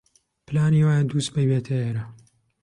[0.47, 2.03] پلانی وایە دووسبەی بێتە ئێرە.